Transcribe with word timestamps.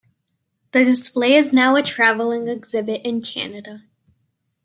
The 0.71 0.83
display 0.83 1.35
is 1.35 1.53
now 1.53 1.75
a 1.75 1.83
traveling 1.83 2.47
exhibit 2.47 3.01
in 3.03 3.21
Canada. 3.21 3.83